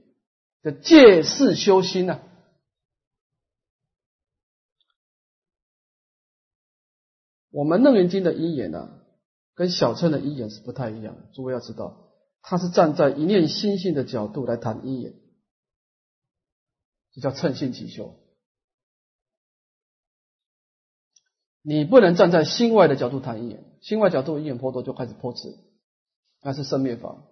[0.63, 2.21] 的借事修心呢。
[7.51, 9.00] 我们楞严经的因缘呢？
[9.61, 12.09] 跟小乘的因缘是不太一样的，诸位要知道，
[12.41, 15.13] 他是站在一念心性的角度来谈因缘，
[17.11, 18.15] 这叫乘性起修。
[21.61, 25.55] 你不能站在心外的角度谈因缘，心外角度因缘颇多就开始破斥，
[26.41, 27.23] 那是生灭法。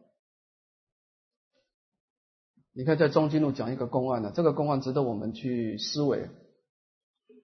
[2.74, 6.30] 你看在中经路讲一个公案呢，这个公案值得我们去思维。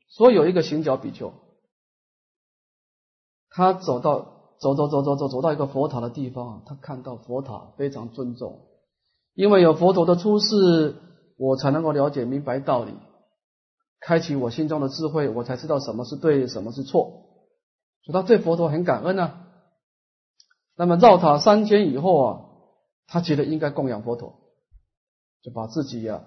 [0.10, 1.34] 说有一个行脚比丘，
[3.50, 4.35] 他走到。
[4.60, 8.68] 走走走走走，走到一个佛塔的地方，他看到佛塔非常尊重，
[9.34, 10.96] 因为有佛陀的出世，
[11.38, 12.94] 我才能够了解明白道理，
[14.00, 17.24] 开启我心中的智慧，我才知道什么是对，什么是错。
[18.04, 19.48] 所以他对佛陀很感恩啊。
[20.76, 22.46] 那么绕塔三圈以后啊，
[23.08, 24.36] 他觉得应该供养佛陀，
[25.41, 26.24] 就把自己呀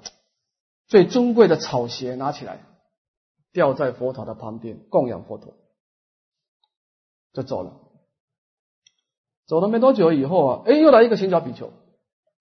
[0.86, 2.66] 最尊贵的草鞋拿起来，
[3.52, 5.54] 吊在佛塔的旁边供养佛陀。
[7.32, 7.87] 就走了。
[9.48, 11.70] 走了没多久以后啊，哎，又来一个行脚比丘，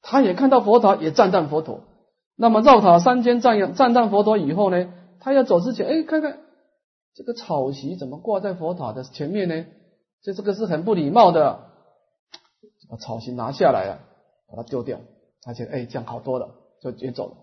[0.02, 1.82] 他也看到佛塔，也赞叹佛陀。
[2.36, 6.40] 那么绕塔三间赞扬赞叹佛陀以后呢，他要走之前，哎，看看
[7.16, 9.66] 这个草席怎么挂在佛塔的前面呢？
[10.22, 11.60] 这这个是很不礼貌的，
[12.90, 14.00] 把草席拿下来啊，
[14.50, 15.00] 把它丢掉。
[15.42, 16.50] 他觉得哎，这样好多了，
[16.82, 17.38] 就也走了。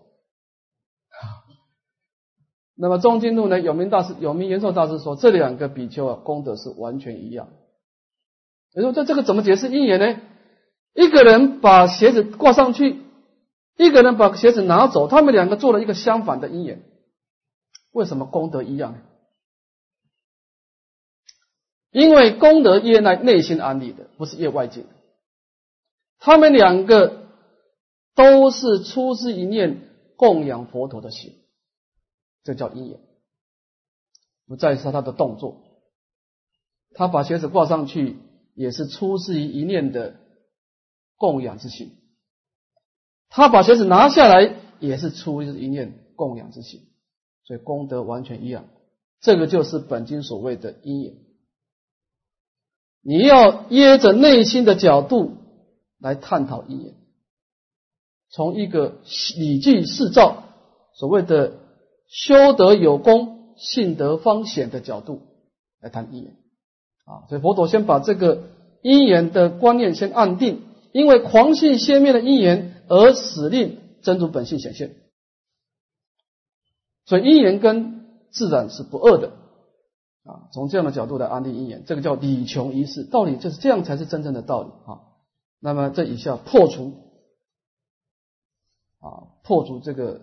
[2.77, 7.47] 那么中经路呢，有名大师有名延寿大师说，这两个比丘啊，功德是完全一样。
[8.75, 10.21] 你说这这个怎么解释因缘呢？
[10.93, 13.01] 一个人把鞋子挂上去，
[13.77, 16.83] 一个人把鞋子拿走，他们两个做了一个相反的因缘，
[17.91, 19.01] 为什么功德一样？
[21.89, 24.87] 因为功德业内内心安立的，不是业外界的。
[26.19, 27.27] 他们两个
[28.13, 31.33] 都是出自一念供养佛陀的心，
[32.43, 32.99] 这叫因缘，
[34.47, 35.61] 不再是他的动作。
[36.93, 38.17] 他把鞋子挂上去。
[38.55, 40.15] 也是出自于一念的
[41.17, 41.91] 供养之心，
[43.29, 46.87] 他把鞋子拿下来，也是出于一念供养之心，
[47.43, 48.67] 所以功德完全一样。
[49.19, 51.15] 这个就是本经所谓的因缘。
[53.01, 55.37] 你要掖着内心的角度
[55.99, 56.95] 来探讨因缘，
[58.29, 59.01] 从一个
[59.37, 60.43] 礼记四照
[60.93, 61.59] 所谓的
[62.07, 65.21] 修德有功、信德方显的角度
[65.81, 66.37] 来谈因缘。
[67.05, 68.45] 啊，所以佛陀先把这个
[68.81, 74.95] 因缘的观念先安定，因为狂性先灭的因缘而使令真如本性显现，
[77.05, 79.33] 所以因缘跟自然是不二的
[80.23, 80.49] 啊。
[80.51, 85.01] 从这样的角度来安定因缘，这个叫理穷一事，道理就是这样才是真正的道理啊。
[85.59, 86.93] 那么这以下破除
[88.99, 90.21] 啊，破除这个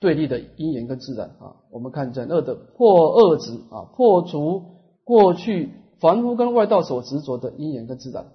[0.00, 4.64] 对立的因缘跟自然啊，我们看忍恶的破恶执啊，破除
[5.04, 5.70] 过去。
[6.04, 8.30] 凡夫跟外道所执着的因缘跟自然，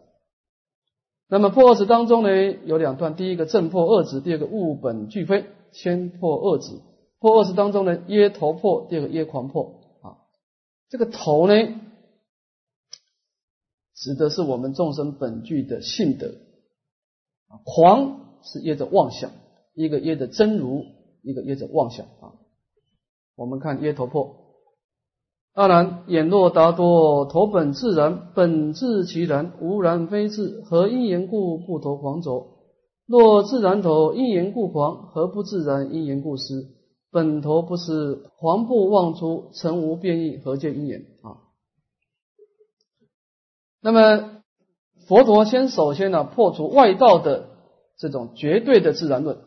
[1.28, 2.30] 那么破二执当中呢，
[2.66, 5.46] 有两段，第一个正破二执，第二个物本俱非。
[5.72, 6.80] 先破二执，
[7.20, 10.18] 破二执当中呢，耶头破，第二个耶狂破啊。
[10.90, 11.54] 这个头呢，
[13.94, 16.34] 指的是我们众生本具的性德
[17.50, 19.30] 啊，狂是耶着妄想，
[19.76, 20.86] 一个耶的真如，
[21.22, 22.34] 一个耶着妄想啊。
[23.36, 24.39] 我们看耶头破。
[25.60, 30.62] 当然，眼若达多，头本自然，本自其然，无然非自。
[30.62, 32.60] 何因缘故不投狂走？
[33.06, 35.94] 若自然头，因缘故狂；何不自然？
[35.94, 36.70] 因缘故失。
[37.12, 41.44] 本头不失，狂不妄出，成无变异，何见因缘啊？
[43.82, 44.42] 那么
[45.10, 47.50] 佛陀先首先呢，破除外道的
[47.98, 49.40] 这种绝对的自然论。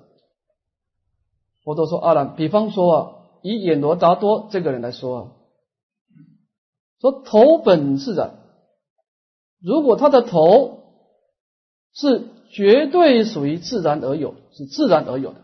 [1.64, 5.32] 佛陀说：“阿难，比方说啊，以眼罗达多这个人来说啊。”
[7.02, 8.34] 说头本自然，
[9.60, 10.84] 如果他的头
[11.92, 15.40] 是绝对属于自然而有，是自然而有的。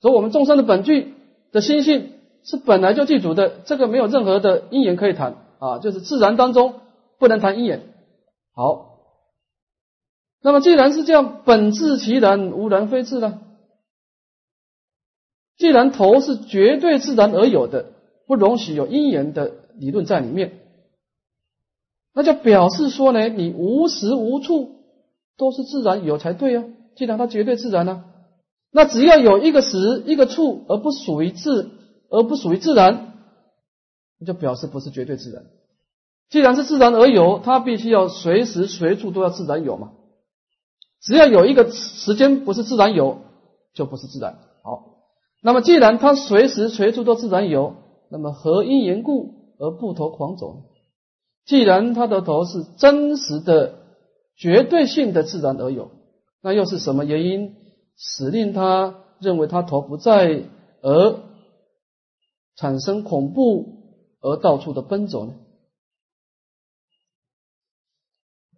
[0.00, 1.14] 所以，我们众生的本具
[1.52, 6.80] 的心性是本来就具足的，这个没有任何的因缘可以谈啊，就是自然当中
[7.18, 7.92] 不能谈因缘。
[8.54, 9.00] 好，
[10.40, 13.42] 那么既然是这样，本自其然，无然非自呢？
[15.58, 17.92] 既然头是绝对自然而有的，
[18.26, 19.52] 不容许有因缘的。
[19.78, 20.60] 理论在里面，
[22.14, 24.76] 那就表示说呢，你无时无处
[25.36, 26.64] 都是自然有才对啊。
[26.96, 28.04] 既然它绝对自然呢，
[28.72, 31.70] 那只要有一个时一个处而不属于自
[32.10, 33.12] 而不属于自然，
[34.18, 35.44] 那就表示不是绝对自然。
[36.28, 39.92] 既然是自然而有，它必须要随时随处都要自然有嘛。
[41.00, 43.18] 只要有一个时间不是自然有，
[43.72, 44.40] 就不是自然。
[44.64, 45.04] 好，
[45.40, 47.76] 那么既然它随时随处都自然有，
[48.10, 49.37] 那么何因缘故？
[49.58, 50.62] 而不投狂走，
[51.44, 53.80] 既然他的头是真实的、
[54.36, 55.90] 绝对性的自然而有，
[56.40, 57.56] 那又是什么原因
[57.96, 60.44] 使令他认为他头不在，
[60.80, 61.20] 而
[62.54, 63.66] 产生恐怖，
[64.20, 65.34] 而到处的奔走呢？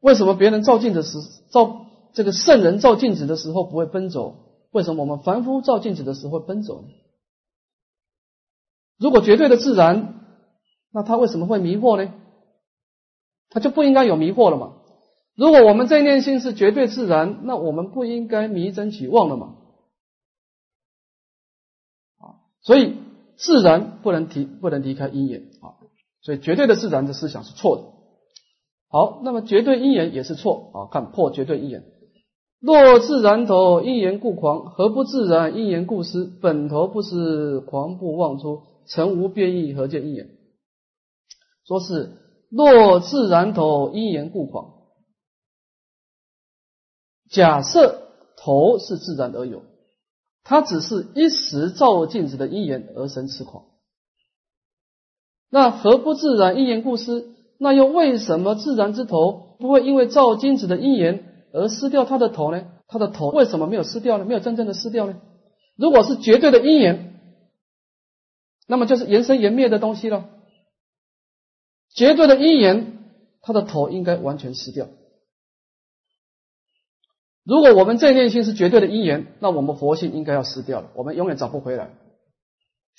[0.00, 1.18] 为什么别人照镜子时，
[1.50, 4.36] 照这个圣人照镜子的时候不会奔走？
[4.70, 6.88] 为什么我们凡夫照镜子的时候会奔走呢？
[8.98, 10.19] 如果绝对的自然。
[10.92, 12.12] 那他为什么会迷惑呢？
[13.48, 14.74] 他就不应该有迷惑了嘛？
[15.36, 19.54] 如果我们这念心是绝对自然，那我们不应该迷真起妄了嘛？
[22.18, 22.96] 啊，所以
[23.36, 25.80] 自然不能提不能离开因缘啊，
[26.22, 27.84] 所以绝对的自然的思想是错的。
[28.88, 31.84] 好，那么绝对因缘也是错啊，看破绝对因缘。
[32.60, 36.24] 若自然头因缘故狂，何不自然因缘故失？
[36.42, 40.28] 本头不失，狂不妄出，成无变异，何见因缘？
[41.70, 42.16] 说是
[42.50, 44.72] 若自然头因缘故狂。
[47.30, 49.62] 假设头是自然而有，
[50.42, 53.66] 它只是一时照镜子的因缘而生痴狂。
[55.48, 57.28] 那何不自然因缘故失？
[57.56, 62.66] 那又为什么自然之头不会因为照镜子的因缘而失掉他的头呢？
[62.88, 64.24] 他的头为什么没有失掉呢？
[64.24, 65.20] 没有真正的失掉呢？
[65.76, 67.20] 如果是绝对的因缘，
[68.66, 70.28] 那么就是延生延灭的东西了。
[71.94, 72.98] 绝对的因缘，
[73.40, 74.88] 他的头应该完全失掉。
[77.42, 81.90] 如果我们这念心是绝对的因缘，那我们佛性应该要失掉了，我们永远找不回来，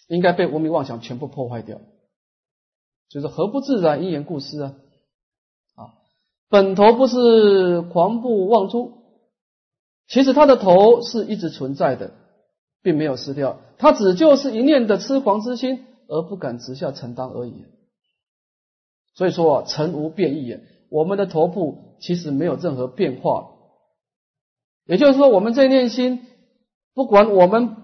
[0.08, 1.80] 应该被无名妄想全部破坏掉。
[3.08, 4.76] 就是何不自然因缘故失啊？
[5.76, 5.94] 啊，
[6.50, 8.94] 本头不是狂不妄出，
[10.08, 12.12] 其实他的头是一直存在的，
[12.82, 17.66] 并没有失掉，他只就是一念的痴狂之心而不敢直下承担而已。
[19.14, 23.50] 所以说啊，尘无变异也，我们的头部其实没有任何变化。
[24.86, 26.26] 也就是说，我们这念心，
[26.94, 27.76] 不管我们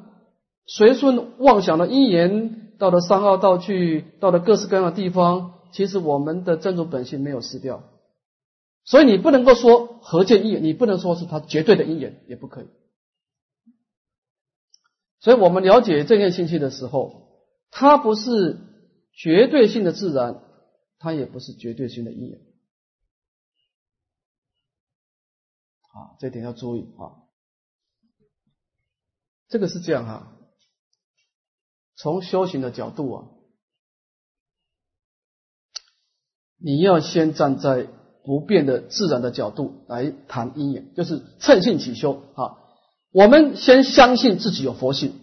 [0.65, 2.63] 随顺妄想的因缘。
[2.80, 7.82] 到了三奥道去，到了各式各样的地方，其实我们的真如本性没有失掉，
[8.86, 12.67] 所以你不能够说何见因，你不能说是它绝对的因缘，也不可以。
[15.19, 18.59] 所以我们了解这件信息的时候，它不是
[19.11, 20.43] 绝对性的自然，
[21.00, 22.39] 它也不是绝对性的因缘。
[25.93, 27.26] 啊，这点要注意啊，
[29.48, 30.34] 这个是这样哈。
[31.95, 33.28] 从修行的角度啊，
[36.60, 37.88] 你要先站在
[38.24, 42.58] 不变的自然的角度来谈因缘，就是趁性起修啊。
[43.12, 45.20] 我们先相信自己有佛性，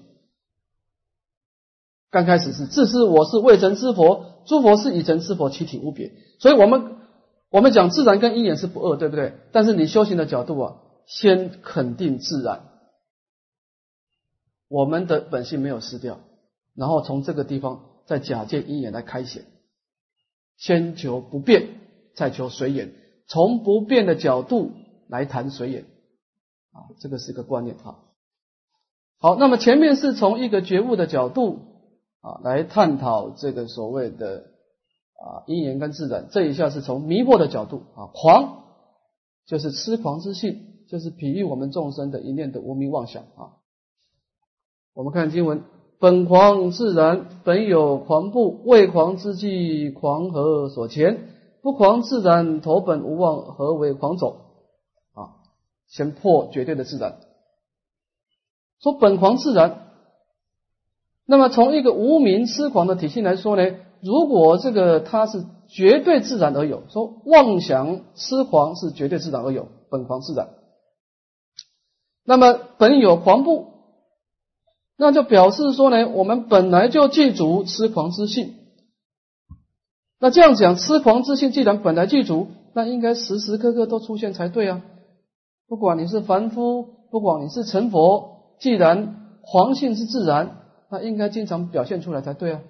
[2.11, 6.13] 刚开始是自知我是未成之佛，诸佛是以成之佛，其体无别。
[6.39, 6.97] 所以，我们
[7.51, 9.35] 我们讲自然跟因缘是不二，对不对？
[9.53, 10.77] 但是你修行的角度啊，
[11.07, 12.69] 先肯定自然，
[14.69, 16.21] 我们的本性没有失掉。
[16.75, 19.45] 然后从这个地方再假借因缘来开显，
[20.57, 21.69] 先求不变，
[22.17, 22.93] 再求随缘，
[23.29, 24.73] 从不变的角度
[25.09, 25.85] 来谈随缘，
[26.73, 27.99] 啊，这个是个观念啊。
[29.21, 31.74] 好，那么前面是从一个觉悟的角度
[32.25, 34.47] 啊来探讨这个所谓的
[35.15, 38.65] 啊因缘跟自然，这一下是从迷惑的角度啊，狂
[39.47, 43.61] 就是痴狂之性，就是比喻我们众生的一念的无名妄想啊。
[44.95, 45.63] 我们看经文。
[46.01, 48.63] 本狂自然，本有狂不？
[48.65, 51.29] 未狂之际，狂何所前？
[51.63, 54.37] 不狂自然，头本无妄，何为狂走？
[55.15, 55.41] 啊，
[55.87, 57.21] 先破绝对的自然。
[58.81, 59.84] 说本狂自然，
[61.27, 63.63] 那么从一个无名痴狂的体系来说呢？
[64.03, 70.49] 如果这个它是绝对自然而有，说妄想痴狂是绝对自然而有，本狂自然。
[72.25, 73.69] 那么本有狂不？
[74.99, 78.55] 那就表示说呢，我们本来就具足痴狂之性。
[80.21, 84.83] 那这样讲，痴狂之性既然本来具足，那应该时时刻刻都出现才对啊。
[85.67, 92.61] 不管你是凡夫，不管你是成佛，既然狂性是自然，那应该经常表现出来才对啊，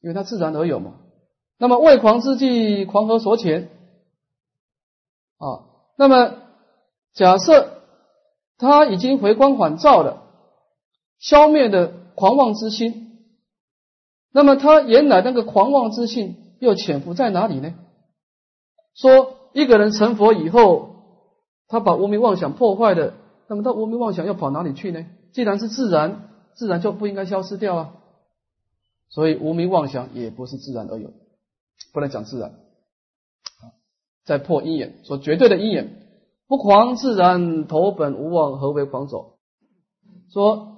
[0.00, 0.94] 因为它自然而有嘛。
[1.58, 3.68] 那么为狂之际，狂何所遣？
[5.38, 5.66] 啊，
[5.96, 6.34] 那么
[7.12, 7.82] 假设
[8.58, 10.22] 他已经回光返照了。
[11.20, 13.18] 消灭的狂妄之心，
[14.30, 17.72] 那么他原来那个狂妄之心又潜伏在哪里呢？
[18.94, 20.90] 说一个人成佛以后，
[21.66, 23.14] 他把无名妄想破坏了，
[23.48, 25.06] 那么他无名妄想要跑哪里去呢？
[25.32, 27.94] 既然是自然，自然就不应该消失掉啊。
[29.08, 31.10] 所以无名妄想也不是自然而有，
[31.92, 32.54] 不能讲自然。
[34.24, 36.00] 在破因缘，说绝对的因缘，
[36.48, 39.36] 不狂自然，头本无妄，何为狂走？
[40.32, 40.70] 说。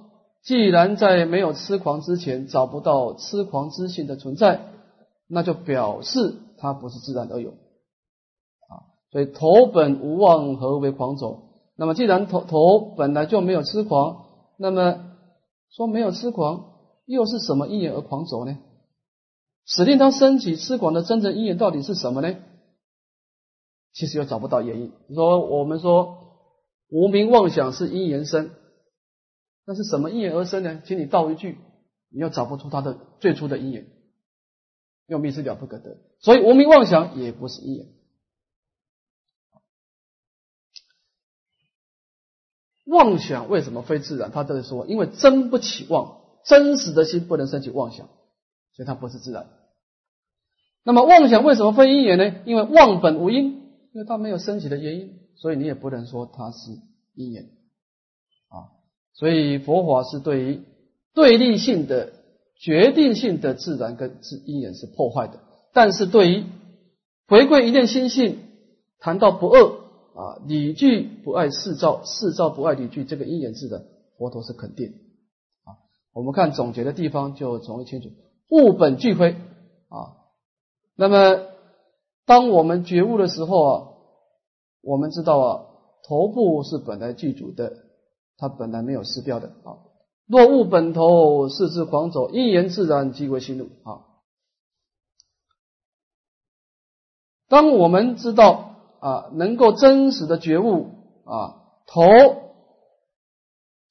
[0.43, 4.61] 既然在没有痴狂之前找不到痴狂之性的存在，
[5.27, 8.87] 那就表示它不是自然而有啊。
[9.11, 11.49] 所以头本无妄，何为狂走？
[11.75, 15.16] 那么既然头头本来就没有痴狂，那么
[15.71, 18.59] 说没有痴狂，又是什么因缘而狂走呢？
[19.65, 22.37] 使令他升起痴狂的真正因缘到底是什么呢？
[23.93, 24.93] 其实又找不到原因。
[25.15, 26.19] 说我们说
[26.89, 28.51] 无名妄想是因缘生。
[29.67, 30.83] 那是什么因缘而生呢？
[30.85, 31.59] 请你道一句，
[32.11, 33.87] 你又找不出他的最初的因缘，
[35.09, 35.97] 用密是了不可得。
[36.21, 37.87] 所以无名妄想也不是因缘。
[42.87, 44.31] 妄想为什么非自然？
[44.31, 48.09] 他这里说，因为真不起妄，真实的心不能升起妄想，
[48.75, 49.47] 所以它不是自然。
[50.85, 52.37] 那么妄想为什么非因缘呢？
[52.45, 53.47] 因为妄本无因，
[53.93, 56.71] 因为它没有升起的原因，所以你也不能说它是
[57.15, 57.43] 因缘
[58.49, 58.71] 啊。
[59.15, 60.63] 所以佛法是对于
[61.13, 62.13] 对立性的、
[62.55, 65.41] 决定性的自然跟自因缘是破坏的，
[65.73, 66.45] 但是对于
[67.27, 68.39] 回归一念心性，
[69.01, 69.86] 谈到不恶
[70.17, 73.85] 啊，理具不爱四照，四照不爱理具，这个因缘字的，
[74.17, 74.89] 佛陀是肯定
[75.65, 75.77] 啊。
[76.15, 78.09] 我们看总结的地方就容易清楚，
[78.49, 79.33] 物本俱非
[79.89, 80.17] 啊。
[80.95, 81.43] 那么
[82.25, 83.89] 当我们觉悟的时候啊，
[84.81, 85.67] 我们知道啊，
[86.09, 87.77] 头部是本来具足的，
[88.39, 89.85] 它本来没有失掉的啊。
[90.27, 94.07] 若物本头，四肢狂走，因缘自然即为心路啊。
[97.49, 100.87] 当我们知道啊，能够真实的觉悟
[101.25, 102.03] 啊，头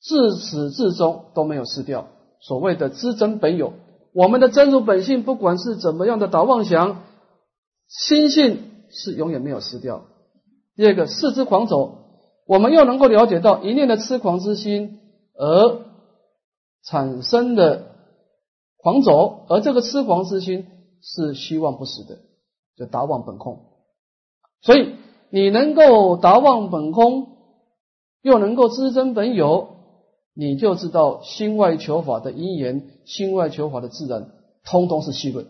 [0.02, 2.08] 自始至终都没有失掉。
[2.40, 3.74] 所谓的知真本有，
[4.14, 7.04] 我们的真如本性，不管是怎么样的打妄想，
[7.88, 10.06] 心性是永远没有失掉。
[10.76, 12.00] 第二个，四肢狂走，
[12.46, 15.00] 我们又能够了解到一念的痴狂之心
[15.34, 15.82] 而
[16.84, 17.96] 产生的
[18.78, 20.68] 狂走，而这个痴狂之心
[21.02, 22.20] 是希望不死的。
[22.78, 23.75] 就达望本空，
[24.62, 24.96] 所以
[25.30, 27.38] 你能够达望本空，
[28.22, 29.76] 又能够知真本有，
[30.34, 34.32] 你就知道心外求法的因缘，心外求法的自然，
[34.64, 35.48] 通通是虚论。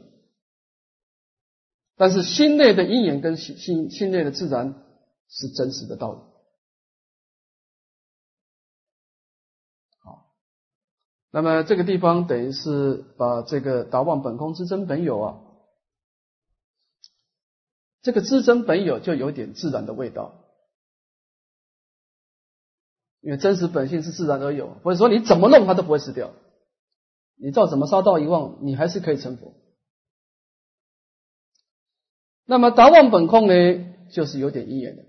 [1.97, 4.83] 但是心内的因缘跟心心心内的自然
[5.29, 6.19] 是真实的道理。
[10.03, 10.25] 好，
[11.31, 15.41] 那么这个地方等于是把这个达望本空知真本有啊。
[18.05, 20.45] 这个知真本有就有点自然的味道，
[23.19, 26.31] 因为真实本性是自然而有，或者说你怎么弄它都不会死掉，
[27.35, 29.55] 你照怎么杀道遗忘，你还是可以成佛。
[32.45, 35.03] 那么达望本空呢，就是有点因缘的，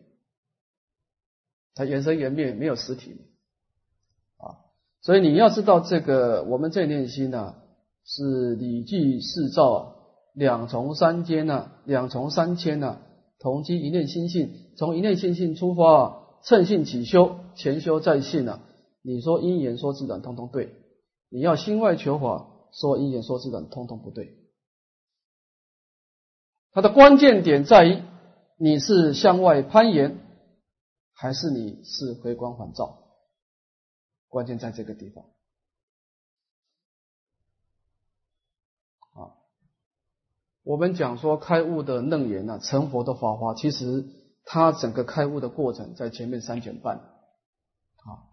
[1.75, 3.27] 它原生原灭，没有实体
[4.39, 4.57] 啊。
[5.03, 7.57] 所以你要知道这个，我们这念心呢，
[8.07, 9.96] 是理具四照。
[10.37, 13.01] 两重三间呐，两重三千呐，
[13.39, 18.61] 同积一念心性，从一念心性出发，啊趁性起修，前修在信呐。
[19.01, 20.69] 你说因缘说自然，通通对；
[21.31, 24.37] 你要心外求法，说因缘说自然，通通不对。
[26.71, 28.03] 它的关键点在于，
[28.59, 30.21] 你是向外攀岩，
[31.15, 32.99] 还是你是回光返照？
[34.29, 35.25] 关键在这个地方。
[40.67, 44.05] 我们讲说开悟的楞严呐，成佛的法华，其实
[44.45, 48.27] 它整个开悟的过程在前面三卷半啊，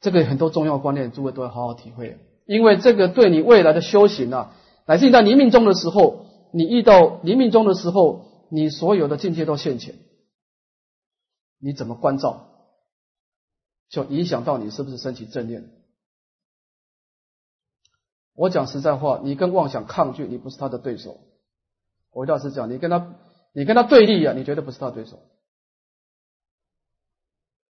[0.00, 2.16] 这个很多重要观念，诸位都要好好体会，
[2.46, 4.54] 因为这个对你未来的修行啊，
[4.86, 9.96] 乃至你在黎明中的时候，你遇到黎明中的时候，你所有的境界都现前，
[11.58, 12.50] 你怎么关照，
[13.88, 15.68] 就影响到你是不是升起正念。
[18.36, 21.18] 我讲实在话，你跟妄想抗拒，你不是他的对手。
[22.12, 23.14] 我倒是讲，你跟他，
[23.52, 25.18] 你跟他对立啊，你绝对不是他对手。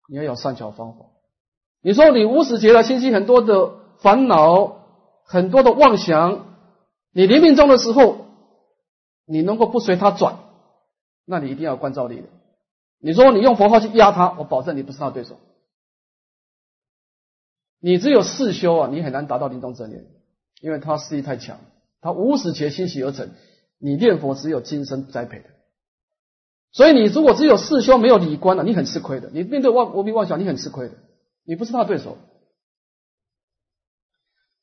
[0.07, 1.05] 你要有善巧方法。
[1.81, 4.85] 你说你无始劫来心系很多的烦恼，
[5.23, 6.57] 很多的妄想，
[7.11, 8.25] 你临命终的时候，
[9.25, 10.39] 你能够不随他转，
[11.25, 12.27] 那你一定要关照力的。
[12.99, 15.37] 你说你用佛号去压他，我保证你不是他对手。
[17.79, 20.05] 你只有四修啊，你很难达到临终正念，
[20.59, 21.59] 因为他势力太强，
[22.01, 23.31] 他无始劫心息而成。
[23.85, 25.49] 你念佛只有今生栽培的，
[26.71, 29.29] 所以你如果只有四修没有理观了，你很吃亏的。
[29.29, 30.95] 你面对妄无名妄想，你很吃亏的，
[31.43, 32.17] 你不是他的对手。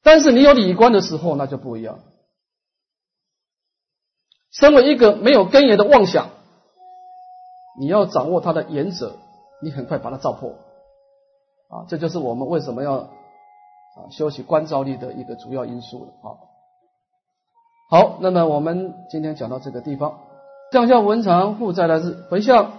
[0.03, 2.01] 但是你有理观的时候，那就不一样。
[4.51, 6.31] 身为一个没有根源的妄想，
[7.79, 9.21] 你要掌握它的原则，
[9.63, 10.57] 你很快把它照破。
[11.69, 16.52] 啊，这就是我们为什么要啊修习观照力的一个主要因素了啊。
[17.93, 20.15] 好，那么我们今天讲到这个地方，
[20.71, 22.73] 将相文长负债来日回向。